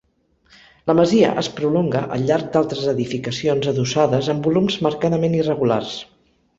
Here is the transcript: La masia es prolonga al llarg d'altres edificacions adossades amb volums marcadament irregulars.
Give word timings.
La 0.91 0.95
masia 0.99 1.29
es 1.41 1.49
prolonga 1.59 2.01
al 2.17 2.25
llarg 2.31 2.49
d'altres 2.57 2.89
edificacions 2.95 3.71
adossades 3.75 4.35
amb 4.35 4.51
volums 4.53 4.83
marcadament 4.91 5.41
irregulars. 5.45 5.99